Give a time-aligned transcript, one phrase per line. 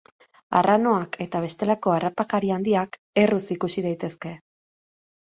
[0.59, 4.33] Arranoak eta bestelako harrapakari handiak erruz ikus daitezke.